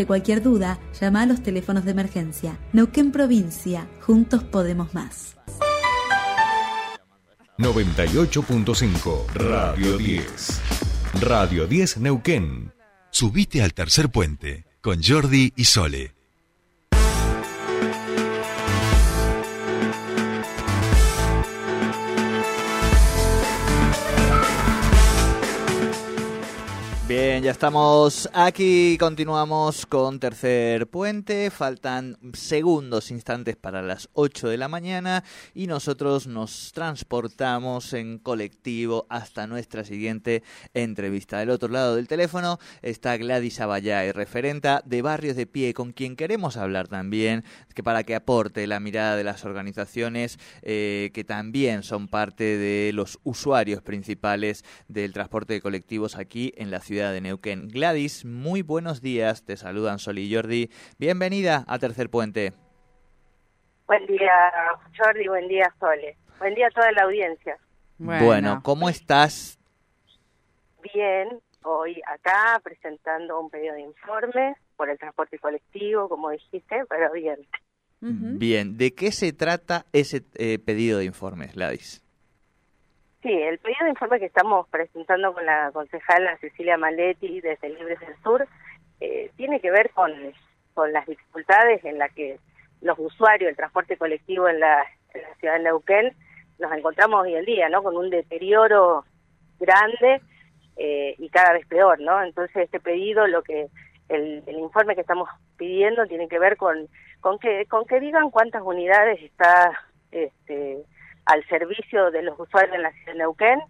De 0.00 0.06
cualquier 0.06 0.44
duda, 0.44 0.78
llama 1.00 1.22
a 1.22 1.26
los 1.26 1.42
teléfonos 1.42 1.84
de 1.84 1.90
emergencia. 1.90 2.56
Neuquén 2.72 3.10
Provincia, 3.10 3.88
juntos 4.00 4.44
podemos 4.44 4.94
más. 4.94 5.36
98.5 7.58 9.26
Radio 9.34 9.98
10. 9.98 10.60
Radio 11.20 11.66
10 11.66 11.98
Neuquén. 11.98 12.72
Subite 13.10 13.60
al 13.60 13.74
tercer 13.74 14.08
puente 14.08 14.66
con 14.80 15.02
Jordi 15.02 15.52
y 15.56 15.64
Sole. 15.64 16.14
Bien, 27.08 27.42
ya 27.42 27.52
estamos 27.52 28.28
aquí, 28.34 28.98
continuamos 29.00 29.86
con 29.86 30.20
tercer 30.20 30.88
puente, 30.88 31.50
faltan 31.50 32.18
segundos, 32.34 33.10
instantes 33.10 33.56
para 33.56 33.80
las 33.80 34.10
8 34.12 34.48
de 34.48 34.58
la 34.58 34.68
mañana 34.68 35.24
y 35.54 35.68
nosotros 35.68 36.26
nos 36.26 36.70
transportamos 36.74 37.94
en 37.94 38.18
colectivo 38.18 39.06
hasta 39.08 39.46
nuestra 39.46 39.84
siguiente 39.84 40.42
entrevista. 40.74 41.38
Del 41.38 41.48
otro 41.48 41.70
lado 41.70 41.96
del 41.96 42.08
teléfono 42.08 42.58
está 42.82 43.16
Gladys 43.16 43.58
Abayay, 43.62 44.12
referenta 44.12 44.82
de 44.84 45.00
Barrios 45.00 45.34
de 45.34 45.46
Pie, 45.46 45.72
con 45.72 45.92
quien 45.92 46.14
queremos 46.14 46.58
hablar 46.58 46.88
también, 46.88 47.42
que 47.74 47.82
para 47.82 48.04
que 48.04 48.16
aporte 48.16 48.66
la 48.66 48.80
mirada 48.80 49.16
de 49.16 49.24
las 49.24 49.46
organizaciones 49.46 50.38
eh, 50.60 51.10
que 51.14 51.24
también 51.24 51.84
son 51.84 52.06
parte 52.06 52.44
de 52.44 52.92
los 52.92 53.18
usuarios 53.22 53.80
principales 53.80 54.62
del 54.88 55.14
transporte 55.14 55.54
de 55.54 55.62
colectivos 55.62 56.16
aquí 56.16 56.52
en 56.58 56.70
la 56.70 56.80
ciudad 56.80 56.97
de 57.06 57.20
Neuquén. 57.20 57.68
Gladys, 57.68 58.24
muy 58.24 58.62
buenos 58.62 59.00
días. 59.00 59.44
Te 59.44 59.56
saludan 59.56 60.00
Sol 60.00 60.18
y 60.18 60.34
Jordi. 60.34 60.68
Bienvenida 60.98 61.64
a 61.68 61.78
Tercer 61.78 62.10
Puente. 62.10 62.52
Buen 63.86 64.04
día, 64.06 64.32
Jordi. 64.98 65.28
Buen 65.28 65.46
día, 65.48 65.72
Sole. 65.78 66.16
Buen 66.40 66.54
día 66.54 66.66
a 66.66 66.70
toda 66.70 66.90
la 66.92 67.04
audiencia. 67.04 67.56
Bueno, 67.98 68.60
¿cómo 68.64 68.88
estás? 68.88 69.58
Bien, 70.92 71.40
hoy 71.62 72.00
acá 72.06 72.60
presentando 72.62 73.40
un 73.40 73.48
pedido 73.48 73.74
de 73.74 73.82
informe 73.82 74.56
por 74.76 74.90
el 74.90 74.98
transporte 74.98 75.38
colectivo, 75.38 76.08
como 76.08 76.30
dijiste, 76.30 76.84
pero 76.88 77.12
bien. 77.12 77.38
Bien, 78.00 78.76
¿de 78.76 78.94
qué 78.94 79.10
se 79.10 79.32
trata 79.32 79.86
ese 79.92 80.22
eh, 80.34 80.58
pedido 80.58 80.98
de 80.98 81.04
informes, 81.04 81.54
Gladys? 81.54 82.02
Sí, 83.22 83.32
el 83.32 83.58
pedido 83.58 83.84
de 83.84 83.90
informe 83.90 84.20
que 84.20 84.26
estamos 84.26 84.68
presentando 84.68 85.34
con 85.34 85.44
la 85.44 85.72
concejala 85.72 86.38
Cecilia 86.38 86.76
Maletti 86.76 87.40
desde 87.40 87.68
Libres 87.70 87.98
del 87.98 88.16
Sur 88.22 88.46
eh, 89.00 89.32
tiene 89.36 89.60
que 89.60 89.72
ver 89.72 89.90
con, 89.90 90.12
con 90.72 90.92
las 90.92 91.04
dificultades 91.04 91.84
en 91.84 91.98
las 91.98 92.12
que 92.14 92.38
los 92.80 92.96
usuarios 92.96 93.48
del 93.48 93.56
transporte 93.56 93.96
colectivo 93.96 94.48
en 94.48 94.60
la, 94.60 94.84
ciudad 95.40 95.54
de 95.54 95.64
Neuquén 95.64 96.14
nos 96.60 96.70
encontramos 96.72 97.22
hoy 97.22 97.34
en 97.34 97.44
día, 97.44 97.68
¿no? 97.68 97.82
Con 97.82 97.96
un 97.96 98.08
deterioro 98.08 99.04
grande 99.58 100.20
eh, 100.76 101.16
y 101.18 101.28
cada 101.28 101.54
vez 101.54 101.66
peor, 101.66 101.98
¿no? 102.00 102.22
Entonces 102.22 102.56
este 102.56 102.78
pedido, 102.78 103.26
lo 103.26 103.42
que 103.42 103.66
el, 104.08 104.44
el, 104.46 104.58
informe 104.58 104.94
que 104.94 105.00
estamos 105.00 105.28
pidiendo 105.56 106.06
tiene 106.06 106.28
que 106.28 106.38
ver 106.38 106.56
con 106.56 106.88
con 107.20 107.40
que 107.40 107.66
con 107.66 107.84
que 107.84 107.98
digan 107.98 108.30
cuántas 108.30 108.62
unidades 108.62 109.20
está 109.22 109.72
este 110.12 110.84
al 111.28 111.46
servicio 111.46 112.10
de 112.10 112.22
los 112.22 112.40
usuarios 112.40 112.74
en 112.74 112.82
la 112.82 112.90
ciudad 112.92 113.12
de 113.12 113.18
Neuquén, 113.18 113.60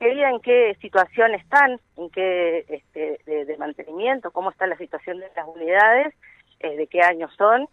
que 0.00 0.08
digan 0.08 0.34
en 0.34 0.40
qué 0.40 0.76
situación 0.80 1.34
están, 1.34 1.78
en 1.98 2.08
qué 2.08 2.64
este, 2.68 3.20
de, 3.26 3.56
mantenimiento, 3.58 4.30
cómo 4.30 4.50
está 4.50 4.66
la 4.66 4.78
situación 4.78 5.20
de 5.20 5.30
las 5.36 5.46
unidades, 5.46 6.14
eh, 6.60 6.74
de 6.74 6.86
qué 6.86 7.02
años 7.02 7.30
son, 7.36 7.68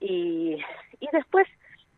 y, 0.00 0.58
y 0.98 1.08
después, 1.12 1.46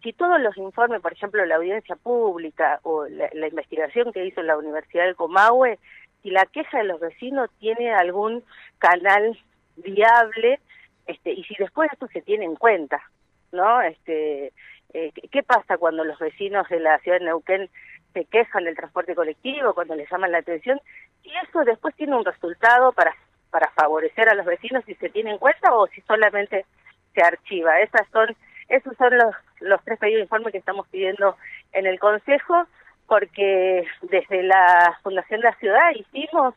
si 0.02 0.12
todos 0.12 0.38
los 0.38 0.54
informes, 0.58 1.00
por 1.00 1.14
ejemplo, 1.14 1.46
la 1.46 1.56
audiencia 1.56 1.96
pública 1.96 2.80
o 2.82 3.06
la, 3.06 3.30
la 3.32 3.48
investigación 3.48 4.12
que 4.12 4.27
hizo 4.27 4.42
la 4.42 4.58
Universidad 4.58 5.06
del 5.06 5.17
Comahue, 5.17 5.78
si 6.22 6.28
la 6.30 6.44
queja 6.44 6.78
de 6.78 6.84
los 6.84 7.00
vecinos 7.00 7.48
tiene 7.58 7.90
algún 7.94 8.44
canal 8.78 9.38
viable, 9.77 10.61
este, 11.06 11.33
y 11.33 11.42
si 11.44 11.55
después 11.58 11.90
esto 11.90 12.06
se 12.08 12.20
tiene 12.20 12.44
en 12.44 12.56
cuenta, 12.56 13.02
¿no? 13.50 13.80
Este, 13.80 14.52
eh, 14.95 15.13
¿Qué 15.30 15.42
pasa 15.42 15.79
cuando 15.79 16.05
los 16.05 16.19
vecinos 16.19 16.69
de 16.69 16.80
la 16.80 16.98
ciudad 16.98 17.19
de 17.19 17.27
Neuquén 17.27 17.69
se 18.13 18.25
quejan 18.27 18.64
del 18.64 18.77
transporte 18.77 19.14
colectivo, 19.14 19.75
cuando 19.75 19.95
les 19.95 20.11
llaman 20.11 20.33
la 20.33 20.39
atención? 20.39 20.80
Y 21.23 21.33
eso 21.48 21.64
después 21.64 21.95
tiene 21.97 22.17
un 22.17 22.25
resultado 22.25 22.92
para, 22.92 23.14
para 23.51 23.70
favorecer 23.70 24.29
a 24.29 24.35
los 24.35 24.45
vecinos 24.45 24.85
si 24.85 24.95
se 24.97 25.08
tiene 25.08 25.30
en 25.30 25.39
cuenta 25.39 25.75
o 25.75 25.86
si 25.89 26.01
solamente 26.03 26.67
se 27.14 27.23
archiva. 27.23 27.80
Esas 27.80 28.07
son, 28.13 28.36
esos 28.69 28.97
son 28.97 29.17
los, 29.17 29.35
los 29.61 29.83
tres 29.85 29.98
pedidos 29.98 30.19
de 30.19 30.25
informe 30.25 30.53
que 30.53 30.58
estamos 30.58 30.86
pidiendo 30.89 31.36
en 31.73 31.86
el 31.86 31.98
Consejo, 31.98 32.67
porque 33.07 33.86
desde 34.03 34.42
la 34.42 34.98
Fundación 35.03 35.41
de 35.41 35.48
la 35.48 35.57
Ciudad 35.57 35.91
hicimos 35.95 36.55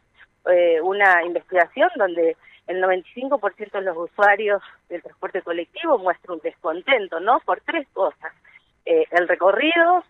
eh, 0.52 0.80
una 0.82 1.24
investigación 1.24 1.90
donde 1.96 2.36
el 2.68 2.82
95% 2.82 3.72
de 3.72 3.82
los 3.82 3.98
usuarios 3.98 4.62
del 4.90 5.02
transporte 5.02 5.42
colectivo 5.42 5.98
muestra 5.98 6.34
un 6.34 6.40
descontento, 6.40 7.20
¿no? 7.20 7.40
Por 7.42 7.62
tres 7.62 7.88
cosas. 7.94 8.34
Eh, 8.86 9.06
el 9.12 9.28
recorrido, 9.28 10.04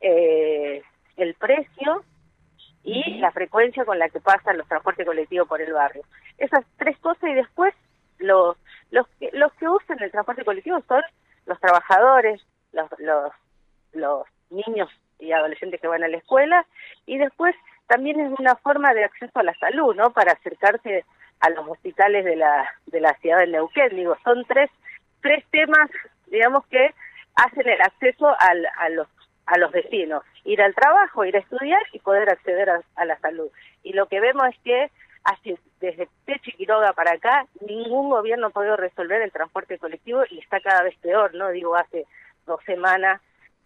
eh, 0.00 0.82
el 1.16 1.34
precio 1.34 2.04
y 2.82 3.18
la 3.18 3.30
frecuencia 3.30 3.84
con 3.84 3.98
la 3.98 4.08
que 4.08 4.20
pasan 4.20 4.58
los 4.58 4.68
transportes 4.68 5.06
colectivos 5.06 5.48
por 5.48 5.60
el 5.60 5.72
barrio. 5.72 6.02
Esas 6.38 6.64
tres 6.76 6.98
cosas 6.98 7.24
y 7.30 7.34
después 7.34 7.74
los, 8.18 8.56
los, 8.90 9.06
que, 9.18 9.30
los 9.32 9.52
que 9.54 9.68
usan 9.68 10.02
el 10.02 10.10
transporte 10.10 10.44
colectivo 10.44 10.82
son 10.86 11.02
los 11.46 11.58
trabajadores, 11.60 12.40
los, 12.72 12.88
los, 12.98 13.32
los 13.92 14.26
niños 14.50 14.88
y 15.18 15.32
adolescentes 15.32 15.80
que 15.80 15.88
van 15.88 16.02
a 16.02 16.08
la 16.08 16.16
escuela 16.16 16.66
y 17.06 17.18
después 17.18 17.54
también 17.86 18.20
es 18.20 18.38
una 18.38 18.56
forma 18.56 18.94
de 18.94 19.04
acceso 19.04 19.38
a 19.38 19.42
la 19.42 19.54
salud, 19.54 19.94
¿no? 19.94 20.10
Para 20.10 20.32
acercarse 20.32 21.04
a 21.40 21.50
los 21.50 21.66
hospitales 21.68 22.24
de 22.24 22.36
la, 22.36 22.68
de 22.86 23.00
la 23.00 23.14
ciudad 23.14 23.38
de 23.38 23.48
Neuquén. 23.48 23.96
Digo, 23.96 24.16
son 24.24 24.44
tres, 24.46 24.70
tres 25.22 25.44
temas, 25.50 25.90
digamos, 26.26 26.66
que 26.66 26.94
hacen 27.34 27.68
el 27.68 27.80
acceso 27.80 28.28
al, 28.38 28.66
a, 28.76 28.88
los, 28.90 29.08
a 29.46 29.58
los 29.58 29.72
vecinos. 29.72 30.22
Ir 30.44 30.62
al 30.62 30.74
trabajo, 30.74 31.24
ir 31.24 31.36
a 31.36 31.40
estudiar 31.40 31.82
y 31.92 31.98
poder 32.00 32.28
acceder 32.30 32.70
a, 32.70 33.04
la 33.04 33.18
salud. 33.20 33.50
Y 33.82 33.92
lo 33.92 34.06
que 34.06 34.20
vemos 34.20 34.44
es 34.48 34.58
que 34.62 34.90
así, 35.24 35.58
desde 35.80 36.08
Techo 36.24 36.50
y 36.50 36.52
Quiroga 36.52 36.92
para 36.92 37.12
acá, 37.12 37.46
ningún 37.66 38.10
gobierno 38.10 38.48
ha 38.48 38.50
podido 38.50 38.76
resolver 38.76 39.20
el 39.22 39.32
transporte 39.32 39.78
colectivo 39.78 40.22
y 40.30 40.38
está 40.38 40.60
cada 40.60 40.82
vez 40.82 40.96
peor, 40.98 41.34
¿no? 41.34 41.50
Digo, 41.50 41.76
hace 41.76 42.06
dos 42.46 42.60
semanas 42.64 43.20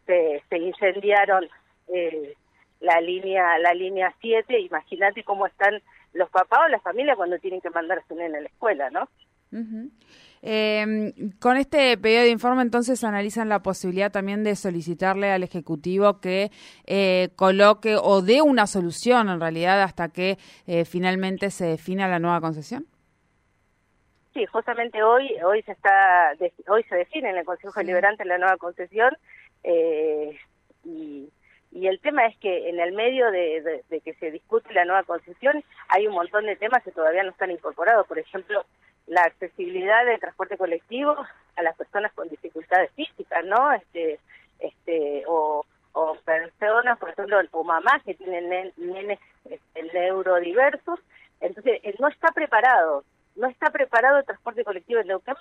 se, 0.06 0.42
se 0.48 0.58
incendiaron 0.58 1.48
eh, 1.88 2.34
la 2.80 3.00
línea 3.00 3.58
la 3.58 3.72
línea 3.72 4.12
7, 4.20 4.58
imagínate 4.60 5.24
cómo 5.24 5.46
están 5.46 5.80
los 6.14 6.30
papás 6.30 6.60
o 6.64 6.68
las 6.68 6.82
familias 6.82 7.16
cuando 7.16 7.38
tienen 7.38 7.60
que 7.60 7.70
mandar 7.70 7.98
a 7.98 8.06
su 8.06 8.14
nena 8.14 8.38
a 8.38 8.40
la 8.40 8.48
escuela, 8.48 8.90
¿no? 8.90 9.08
Em, 10.42 11.12
con 11.40 11.56
este 11.56 11.96
pedido 11.96 12.22
de 12.22 12.30
informe, 12.30 12.62
entonces 12.62 13.02
analizan 13.04 13.48
la 13.48 13.62
posibilidad 13.62 14.12
también 14.12 14.44
de 14.44 14.56
solicitarle 14.56 15.30
al 15.30 15.42
Ejecutivo 15.42 16.20
que 16.20 16.50
eh, 16.86 17.30
coloque 17.36 17.96
o 17.96 18.20
dé 18.20 18.42
una 18.42 18.66
solución 18.66 19.28
en 19.28 19.40
realidad 19.40 19.82
hasta 19.82 20.08
que 20.08 20.36
eh, 20.66 20.84
finalmente 20.84 21.50
se 21.50 21.66
defina 21.66 22.08
la 22.08 22.18
nueva 22.18 22.40
concesión. 22.40 22.86
Sí, 24.34 24.44
justamente 24.46 25.02
hoy 25.02 25.30
hoy 25.46 25.62
se 25.62 25.72
está 25.72 26.32
hoy 26.68 26.82
se 26.90 26.96
define 26.96 27.30
en 27.30 27.36
el 27.36 27.44
Consejo 27.44 27.78
Deliberante 27.78 28.24
la 28.24 28.36
nueva 28.36 28.56
concesión 28.56 29.16
eh, 29.62 30.36
y 30.84 31.30
y 31.74 31.88
el 31.88 31.98
tema 31.98 32.24
es 32.26 32.38
que 32.38 32.68
en 32.68 32.78
el 32.78 32.92
medio 32.92 33.32
de, 33.32 33.82
que 34.04 34.14
se 34.14 34.30
discute 34.30 34.72
la 34.72 34.84
nueva 34.84 35.02
concesión 35.02 35.64
hay 35.88 36.06
un 36.06 36.14
montón 36.14 36.46
de 36.46 36.54
temas 36.54 36.84
que 36.84 36.92
todavía 36.92 37.24
no 37.24 37.30
están 37.30 37.50
incorporados. 37.50 38.06
Por 38.06 38.16
ejemplo, 38.16 38.64
la 39.08 39.22
accesibilidad 39.22 40.06
del 40.06 40.20
transporte 40.20 40.56
colectivo 40.56 41.16
a 41.56 41.62
las 41.62 41.76
personas 41.76 42.12
con 42.12 42.28
dificultades 42.28 42.92
físicas, 42.92 43.44
¿no? 43.44 43.72
Este, 43.72 44.20
este, 44.60 45.24
o, 45.26 45.66
o 45.94 46.16
personas, 46.24 46.96
por 46.96 47.10
ejemplo, 47.10 47.40
o 47.50 47.64
mamás 47.64 48.04
que 48.04 48.14
tienen 48.14 48.72
nenes 48.76 49.18
este, 49.50 49.82
neurodiversos. 49.92 51.00
Entonces, 51.40 51.80
eh, 51.82 51.96
no 51.98 52.06
está 52.06 52.28
preparado, 52.28 53.02
no 53.34 53.48
está 53.48 53.70
preparado 53.70 54.18
el 54.18 54.24
transporte 54.24 54.62
colectivo 54.62 55.00
en 55.00 55.08
Neuquén 55.08 55.34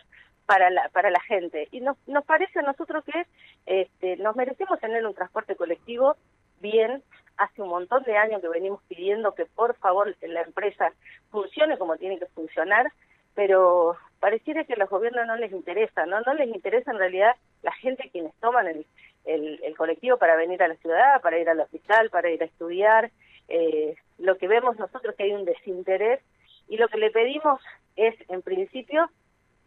para 0.48 0.72
la, 0.72 0.90
para 0.90 1.10
la 1.10 1.20
gente. 1.22 1.68
Y 1.72 1.82
nos, 1.82 1.96
nos 2.08 2.26
parece 2.26 2.60
a 2.60 2.64
nosotros 2.64 3.04
que 3.06 3.26
este, 3.66 4.18
nos 4.18 4.36
merecemos 4.36 4.80
tener 4.80 5.06
un 5.06 5.14
transporte 5.14 5.56
colectivo 5.56 6.16
bien. 6.60 7.04
Hace 7.38 7.62
un 7.62 7.70
montón 7.70 8.04
de 8.04 8.18
años 8.18 8.42
que 8.42 8.48
venimos 8.48 8.82
pidiendo 8.88 9.34
que 9.34 9.46
por 9.46 9.76
favor 9.78 10.16
la 10.22 10.42
empresa 10.42 10.94
funcione 11.32 11.78
como 11.78 11.98
tiene 11.98 12.20
que 12.20 12.28
funcionar, 12.28 12.92
pero 13.34 13.98
pareciera 14.20 14.64
que 14.64 14.74
a 14.74 14.78
los 14.78 14.90
gobiernos 14.90 15.26
no 15.26 15.36
les 15.36 15.52
interesa, 15.52 16.06
¿no? 16.06 16.22
No 16.22 16.34
les 16.34 16.48
interesa 16.48 16.92
en 16.92 17.00
realidad 17.00 17.36
la 17.64 17.72
gente 17.74 18.10
quienes 18.12 18.34
toman 18.36 18.68
el, 18.68 18.86
el, 19.26 19.76
colectivo 19.76 20.18
para 20.18 20.36
venir 20.36 20.62
a 20.62 20.68
la 20.68 20.76
ciudad, 20.76 21.22
para 21.22 21.40
ir 21.40 21.50
al 21.50 21.60
hospital, 21.60 22.10
para 22.10 22.30
ir 22.30 22.42
a 22.42 22.46
estudiar. 22.46 23.12
Eh, 23.48 23.96
lo 24.20 24.38
que 24.38 24.48
vemos 24.48 24.78
nosotros 24.78 25.16
que 25.16 25.24
hay 25.24 25.34
un 25.34 25.46
desinterés 25.46 26.22
y 26.68 26.78
lo 26.78 26.88
que 26.88 26.98
le 26.98 27.12
pedimos 27.12 27.60
es 27.96 28.16
en 28.30 28.42
principio 28.42 29.10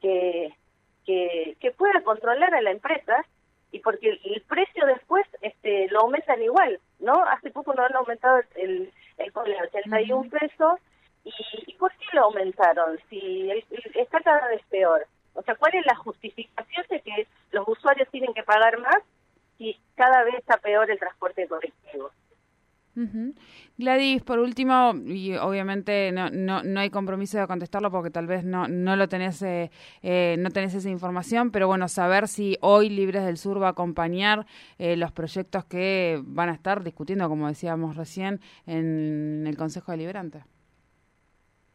que, 0.00 0.54
que, 1.04 1.56
que 1.60 1.70
pueda 1.72 2.00
controlar 2.02 2.54
a 2.54 2.62
la 2.62 2.70
empresa 2.70 3.24
y 3.76 3.80
porque 3.80 4.18
el, 4.24 4.40
precio 4.42 4.86
después 4.86 5.26
este 5.42 5.88
lo 5.88 6.00
aumentan 6.00 6.42
igual, 6.42 6.80
¿no? 6.98 7.12
Hace 7.24 7.50
poco 7.50 7.74
no 7.74 7.84
han 7.84 7.94
aumentado 7.94 8.40
el, 8.54 8.90
el 9.18 9.32
cobre 9.32 9.58
a 9.58 9.64
81 9.64 10.30
pesos 10.30 10.80
y, 11.24 11.32
y 11.66 11.74
¿por 11.74 11.92
qué 11.92 12.06
lo 12.14 12.24
aumentaron? 12.24 12.98
Si 13.10 13.50
está 13.94 14.20
cada 14.20 14.48
vez 14.48 14.62
peor. 14.70 15.06
O 15.34 15.42
sea, 15.42 15.54
¿cuál 15.56 15.74
es 15.74 15.84
la 15.84 15.94
justificación 15.96 16.86
de 16.88 17.00
que 17.02 17.26
los 17.50 17.68
usuarios 17.68 18.08
tienen 18.10 18.32
que 18.32 18.42
pagar 18.42 18.78
más 18.78 19.02
si 19.58 19.78
cada 19.94 20.24
vez 20.24 20.36
está 20.36 20.56
peor 20.56 20.90
el 20.90 20.98
transporte 20.98 21.46
Gladys, 23.76 24.22
por 24.22 24.38
último, 24.38 24.94
y 25.04 25.36
obviamente 25.36 26.10
no, 26.12 26.30
no, 26.30 26.62
no, 26.62 26.80
hay 26.80 26.88
compromiso 26.88 27.38
de 27.38 27.46
contestarlo 27.46 27.90
porque 27.90 28.10
tal 28.10 28.26
vez 28.26 28.42
no, 28.42 28.68
no 28.68 28.96
lo 28.96 29.06
tenés, 29.06 29.42
eh, 29.42 29.70
eh, 30.02 30.36
no 30.38 30.50
tenés 30.50 30.74
esa 30.74 30.88
información, 30.88 31.50
pero 31.50 31.66
bueno, 31.66 31.88
saber 31.88 32.26
si 32.26 32.56
hoy 32.62 32.88
Libres 32.88 33.24
del 33.26 33.36
Sur 33.36 33.62
va 33.62 33.68
a 33.68 33.70
acompañar 33.72 34.46
eh, 34.78 34.96
los 34.96 35.12
proyectos 35.12 35.66
que 35.66 36.22
van 36.24 36.48
a 36.48 36.54
estar 36.54 36.82
discutiendo, 36.82 37.28
como 37.28 37.48
decíamos 37.48 37.96
recién, 37.96 38.40
en 38.66 39.44
el 39.46 39.58
Consejo 39.58 39.92
Deliberante. 39.92 40.44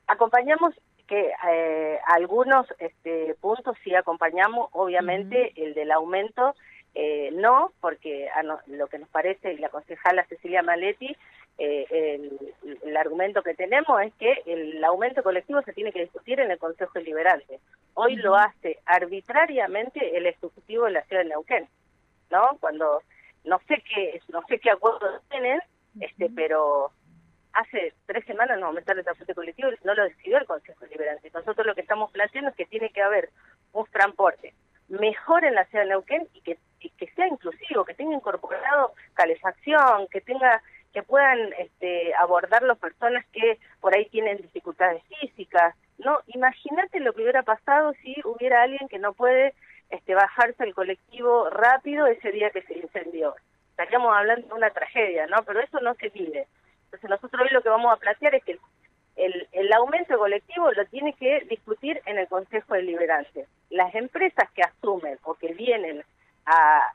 Acompañamos 0.08 0.74
que 1.08 1.30
algunos 2.08 2.66
este, 2.80 3.36
puntos 3.42 3.76
sí 3.84 3.94
acompañamos, 3.94 4.70
obviamente 4.72 5.52
el 5.62 5.74
del 5.74 5.92
aumento 5.92 6.56
eh, 6.94 7.30
no, 7.34 7.72
porque 7.80 8.30
lo 8.68 8.88
que 8.88 9.00
nos 9.00 9.10
parece, 9.10 9.54
y 9.54 9.58
la 9.58 9.70
concejala 9.70 10.26
Cecilia 10.26 10.62
Maletti, 10.62 11.16
eh, 11.58 12.30
el, 12.84 12.98
argumento 12.98 13.44
que 13.44 13.54
tenemos 13.54 14.02
es 14.02 14.14
que 14.16 14.42
el 14.46 14.84
aumento 14.84 15.24
colectivo 15.24 15.62
se 15.62 15.74
tiene 15.74 15.92
que 15.92 16.02
discutir 16.02 16.40
en 16.40 16.52
el 16.52 16.58
Consejo 16.58 16.92
Deliberante. 16.96 17.60
Hoy 17.94 18.16
lo 18.16 18.36
hace 18.36 18.80
arbitrariamente 18.86 20.18
el 20.18 20.26
Ejecutivo 20.26 20.86
de 20.86 20.92
la 20.92 21.04
Ciudad 21.04 21.24
de 21.24 21.30
Neuquén, 21.30 21.68
¿no? 22.30 22.58
Cuando, 22.60 23.02
no 23.46 23.60
sé 23.68 23.84
qué, 23.88 24.22
no 24.30 24.42
sé 24.48 24.60
qué 24.60 24.72
acuerdos 24.72 25.22
tienen, 25.30 25.62
este, 26.00 26.30
pero 26.36 26.92
hace 27.54 27.94
tres 28.06 28.26
semanas 28.26 28.60
no 28.60 28.68
aumentaron 28.68 29.00
el 29.00 29.06
transporte 29.06 29.36
colectivo 29.36 29.70
y 29.72 29.86
no 29.86 29.94
lo 29.94 30.04
decidió 30.04 30.38
el 30.38 30.46
Consejo 30.46 30.86
Deliberante. 30.86 31.32
Nosotros 31.34 31.66
lo 31.66 31.76
que 31.76 31.82
estamos 31.82 32.12
planteando 32.12 32.50
es 32.50 32.56
que 32.56 32.66
tiene 32.66 32.90
que 32.90 33.02
haber 33.02 33.30
un 33.74 33.86
transporte 33.86 34.54
mejor 34.90 35.46
en 35.46 35.56
la 35.56 35.66
ciudad 35.66 35.86
de 35.86 35.90
Neuquén 35.92 36.28
y 36.34 36.42
que 36.42 36.58
que 36.90 37.08
sea 37.12 37.28
inclusivo, 37.28 37.86
que 37.86 37.94
tenga 37.94 38.16
incorporado 38.16 38.94
calefacción, 39.14 40.08
que 40.08 40.22
tenga 40.22 40.62
que 40.94 41.04
puedan 41.04 41.54
este, 41.58 42.14
abordar 42.16 42.64
las 42.64 42.78
personas 42.78 43.26
que 43.28 43.60
por 43.80 43.96
ahí 43.96 44.06
tienen 44.10 44.38
dificultades 44.38 45.02
físicas. 45.04 45.76
No, 45.98 46.20
imagínate 46.28 47.00
lo 47.00 47.14
que 47.14 47.22
hubiera 47.22 47.44
pasado 47.44 47.94
si 48.02 48.16
hubiera 48.26 48.64
alguien 48.64 48.88
que 48.90 49.00
no 49.00 49.14
puede 49.14 49.54
este, 49.90 50.16
bajarse 50.16 50.64
al 50.64 50.74
colectivo 50.74 51.50
rápido 51.50 52.08
ese 52.08 52.32
día 52.32 52.50
que 52.50 52.62
se 52.64 52.78
incendió. 52.78 53.36
Estaríamos 53.72 54.16
hablando 54.16 54.48
de 54.48 54.54
una 54.54 54.70
tragedia, 54.72 55.28
¿no? 55.28 55.38
Pero 55.46 55.62
eso 55.62 55.80
no 55.80 55.94
se 55.96 56.10
pide. 56.10 56.48
Entonces 56.86 57.10
nosotros 57.10 57.42
hoy 57.44 57.54
lo 57.54 57.62
que 57.62 57.70
vamos 57.70 57.94
a 57.94 57.98
plantear 57.98 58.36
es 58.36 58.44
que 58.44 58.60
el, 59.16 59.48
el 59.52 59.74
aumento 59.74 60.18
colectivo 60.18 60.72
lo 60.72 60.86
tiene 60.86 61.14
que 61.14 61.42
discutir 61.50 62.02
en 62.06 62.18
el 62.18 62.28
Consejo 62.28 62.74
Deliberante. 62.74 63.46
Las 63.70 63.94
empresas 63.96 64.50
que 64.52 64.64
asumen 64.64 65.18
o 65.24 65.36
que 65.36 65.54
vienen 65.54 66.04
a, 66.46 66.92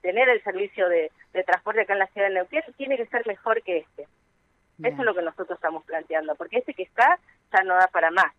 tener 0.00 0.28
el 0.28 0.42
servicio 0.44 0.88
de, 0.88 1.10
transporte 1.44 1.82
acá 1.82 1.92
en 1.92 1.98
la 2.00 2.06
ciudad 2.08 2.28
de 2.28 2.34
Neuquén 2.34 2.62
tiene 2.76 2.96
que 2.96 3.06
ser 3.06 3.26
mejor 3.26 3.62
que 3.62 3.78
este. 3.78 4.02
Eso 4.82 4.96
es 4.96 5.04
lo 5.04 5.14
que 5.14 5.22
nosotros 5.22 5.56
estamos 5.56 5.84
planteando, 5.84 6.34
porque 6.36 6.58
este 6.58 6.74
que 6.74 6.84
está 6.84 7.18
ya 7.52 7.62
no 7.64 7.74
da 7.74 7.88
para 7.88 8.10
más, 8.10 8.32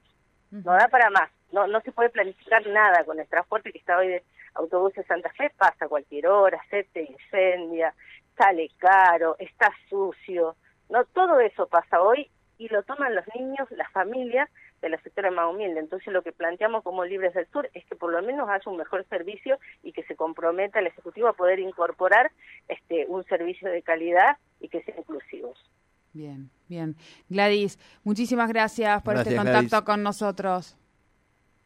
no 0.51 0.73
da 0.73 0.87
para 0.87 1.09
más, 1.09 1.29
no 1.51 1.67
no 1.67 1.81
se 1.81 1.91
puede 1.91 2.09
planificar 2.09 2.65
nada 2.67 3.03
con 3.03 3.19
el 3.19 3.27
transporte 3.27 3.71
que 3.71 3.79
está 3.79 3.97
hoy 3.97 4.07
de 4.07 4.23
autobuses 4.55 5.05
Santa 5.05 5.29
Fe, 5.31 5.51
pasa 5.57 5.87
cualquier 5.87 6.27
hora, 6.27 6.61
se 6.69 6.83
te 6.85 7.03
incendia, 7.03 7.93
sale 8.37 8.69
caro, 8.77 9.35
está 9.39 9.71
sucio, 9.89 10.55
no 10.89 11.03
todo 11.05 11.39
eso 11.39 11.67
pasa 11.67 12.01
hoy 12.01 12.29
y 12.57 12.67
lo 12.69 12.83
toman 12.83 13.15
los 13.15 13.25
niños, 13.35 13.69
las 13.71 13.91
familias 13.91 14.49
de 14.81 14.89
la 14.89 15.01
sectora 15.01 15.31
más 15.31 15.53
humilde. 15.53 15.79
Entonces 15.79 16.13
lo 16.13 16.21
que 16.21 16.31
planteamos 16.31 16.83
como 16.83 17.05
Libres 17.05 17.33
del 17.33 17.47
Sur 17.47 17.69
es 17.73 17.85
que 17.85 17.95
por 17.95 18.11
lo 18.11 18.21
menos 18.21 18.49
haya 18.49 18.71
un 18.71 18.77
mejor 18.77 19.05
servicio 19.09 19.59
y 19.83 19.91
que 19.91 20.03
se 20.03 20.15
comprometa 20.15 20.79
el 20.79 20.87
Ejecutivo 20.87 21.27
a 21.27 21.33
poder 21.33 21.59
incorporar 21.59 22.31
este 22.67 23.05
un 23.07 23.23
servicio 23.25 23.69
de 23.69 23.81
calidad 23.81 24.37
y 24.59 24.69
que 24.69 24.83
sea 24.83 24.95
inclusivos. 24.97 25.57
Bien, 26.13 26.49
bien. 26.67 26.95
Gladys, 27.29 27.77
muchísimas 28.03 28.49
gracias 28.49 29.01
por 29.03 29.15
este 29.15 29.35
contacto 29.35 29.83
con 29.83 30.01
nosotros. 30.01 30.75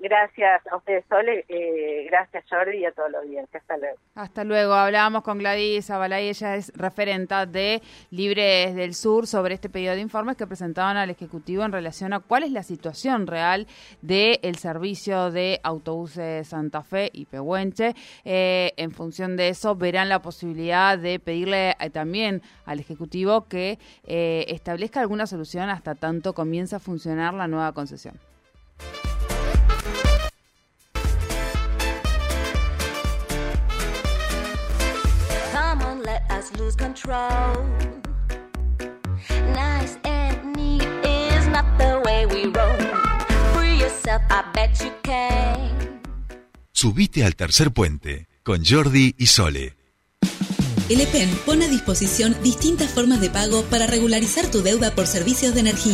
Gracias 0.03 0.67
a 0.69 0.75
ustedes, 0.75 1.05
Sole. 1.07 1.45
Eh, 1.47 2.05
gracias, 2.09 2.43
Jordi, 2.49 2.79
y 2.79 2.85
a 2.85 2.91
todos 2.91 3.09
los 3.09 3.23
audiencia. 3.23 3.57
Hasta 3.57 3.77
luego. 3.77 3.97
Hasta 4.15 4.43
luego. 4.43 4.73
Hablábamos 4.73 5.23
con 5.23 5.37
Gladys 5.37 5.89
Abalay, 5.89 6.27
ella 6.27 6.57
es 6.57 6.73
referenta 6.75 7.45
de 7.45 7.81
Libres 8.11 8.75
del 8.75 8.95
Sur 8.95 9.27
sobre 9.27 9.53
este 9.53 9.69
pedido 9.69 9.95
de 9.95 10.01
informes 10.01 10.35
que 10.35 10.45
presentaban 10.45 10.97
al 10.97 11.09
Ejecutivo 11.09 11.63
en 11.63 11.71
relación 11.71 12.11
a 12.11 12.19
cuál 12.19 12.43
es 12.43 12.51
la 12.51 12.63
situación 12.63 13.27
real 13.27 13.65
del 14.01 14.57
servicio 14.57 15.31
de 15.31 15.61
autobuses 15.63 16.49
Santa 16.49 16.83
Fe 16.83 17.09
y 17.13 17.23
Pehuenche. 17.23 17.95
Eh, 18.25 18.73
en 18.75 18.91
función 18.91 19.37
de 19.37 19.47
eso, 19.47 19.73
verán 19.77 20.09
la 20.09 20.21
posibilidad 20.21 20.97
de 20.97 21.17
pedirle 21.21 21.77
eh, 21.79 21.89
también 21.89 22.41
al 22.65 22.81
Ejecutivo 22.81 23.47
que 23.47 23.79
establezca 24.03 24.99
alguna 24.99 25.27
solución 25.27 25.69
hasta 25.69 25.95
tanto 25.95 26.33
comienza 26.33 26.75
a 26.75 26.79
funcionar 26.79 27.33
la 27.33 27.47
nueva 27.47 27.71
concesión. 27.71 28.32
Lose 36.73 36.75
control. 36.75 37.65
Nice 39.53 39.97
and 40.03 40.55
neat 40.55 40.83
is 41.03 41.47
not 41.47 41.65
the 41.77 42.01
way 42.05 42.25
we 42.25 42.45
roll. 42.45 42.77
Free 43.53 43.77
yourself, 43.77 44.21
I 44.29 44.43
bet 44.53 44.79
you 44.81 44.91
can. 45.03 46.01
Subite 46.71 47.23
al 47.23 47.35
tercer 47.35 47.71
puente 47.71 48.27
con 48.43 48.63
Jordi 48.65 49.15
y 49.17 49.27
Sole. 49.27 49.75
El 50.89 50.99
EPEN 50.99 51.29
pone 51.45 51.65
a 51.65 51.69
disposición 51.69 52.35
distintas 52.43 52.91
formas 52.91 53.21
de 53.21 53.29
pago 53.29 53.63
para 53.63 53.87
regularizar 53.87 54.51
tu 54.51 54.61
deuda 54.61 54.93
por 54.93 55.07
servicios 55.07 55.53
de 55.53 55.61
energía. 55.61 55.91